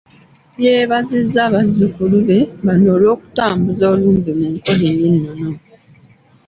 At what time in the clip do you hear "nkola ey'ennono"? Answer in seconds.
4.53-5.51